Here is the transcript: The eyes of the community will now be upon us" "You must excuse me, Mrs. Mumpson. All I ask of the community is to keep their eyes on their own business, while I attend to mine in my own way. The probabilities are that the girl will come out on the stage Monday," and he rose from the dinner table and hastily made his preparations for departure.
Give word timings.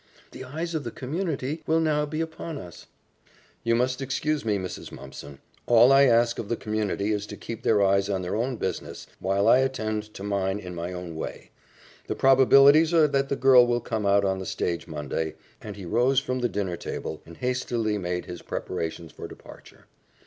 The 0.31 0.43
eyes 0.43 0.73
of 0.73 0.83
the 0.83 0.89
community 0.89 1.61
will 1.67 1.79
now 1.79 2.07
be 2.07 2.21
upon 2.21 2.57
us" 2.57 2.87
"You 3.63 3.75
must 3.75 4.01
excuse 4.01 4.43
me, 4.43 4.57
Mrs. 4.57 4.91
Mumpson. 4.91 5.37
All 5.67 5.91
I 5.91 6.05
ask 6.05 6.39
of 6.39 6.49
the 6.49 6.55
community 6.55 7.11
is 7.11 7.27
to 7.27 7.37
keep 7.37 7.61
their 7.61 7.83
eyes 7.83 8.09
on 8.09 8.23
their 8.23 8.35
own 8.35 8.55
business, 8.55 9.05
while 9.19 9.47
I 9.47 9.59
attend 9.59 10.11
to 10.15 10.23
mine 10.23 10.57
in 10.57 10.73
my 10.73 10.91
own 10.91 11.15
way. 11.15 11.51
The 12.07 12.15
probabilities 12.15 12.95
are 12.95 13.07
that 13.09 13.29
the 13.29 13.35
girl 13.35 13.67
will 13.67 13.79
come 13.79 14.07
out 14.07 14.25
on 14.25 14.39
the 14.39 14.45
stage 14.47 14.87
Monday," 14.87 15.35
and 15.61 15.75
he 15.75 15.85
rose 15.85 16.19
from 16.19 16.39
the 16.39 16.49
dinner 16.49 16.77
table 16.77 17.21
and 17.23 17.37
hastily 17.37 17.99
made 17.99 18.25
his 18.25 18.41
preparations 18.41 19.11
for 19.11 19.27
departure. 19.27 19.85